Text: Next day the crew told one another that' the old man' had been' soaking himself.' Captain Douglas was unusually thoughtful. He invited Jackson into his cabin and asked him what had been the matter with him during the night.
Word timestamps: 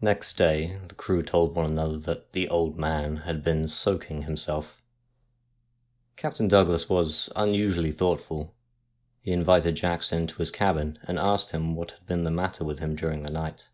Next 0.00 0.34
day 0.36 0.78
the 0.86 0.94
crew 0.94 1.20
told 1.24 1.56
one 1.56 1.66
another 1.66 1.98
that' 1.98 2.32
the 2.34 2.48
old 2.48 2.78
man' 2.78 3.16
had 3.26 3.42
been' 3.42 3.66
soaking 3.66 4.22
himself.' 4.22 4.80
Captain 6.14 6.46
Douglas 6.46 6.88
was 6.88 7.28
unusually 7.34 7.90
thoughtful. 7.90 8.54
He 9.18 9.32
invited 9.32 9.74
Jackson 9.74 10.20
into 10.20 10.36
his 10.38 10.52
cabin 10.52 11.00
and 11.02 11.18
asked 11.18 11.50
him 11.50 11.74
what 11.74 11.90
had 11.98 12.06
been 12.06 12.22
the 12.22 12.30
matter 12.30 12.64
with 12.64 12.78
him 12.78 12.94
during 12.94 13.24
the 13.24 13.32
night. 13.32 13.70